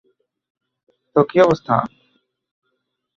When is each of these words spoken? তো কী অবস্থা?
তো 1.15 1.19
কী 1.29 1.37
অবস্থা? 1.41 1.75